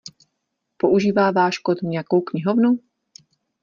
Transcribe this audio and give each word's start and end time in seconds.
Používá 0.77 1.31
váš 1.31 1.57
kód 1.57 1.81
nějakou 1.81 2.21
knihovnu? 2.21 2.79